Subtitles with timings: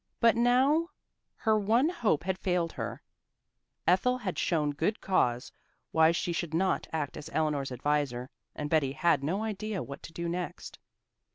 [0.19, 0.87] But now
[1.35, 3.03] her one hope had failed her;
[3.85, 5.51] Ethel had shown good cause
[5.91, 10.11] why she should not act as Eleanor's adviser and Betty had no idea what to
[10.11, 10.79] do next.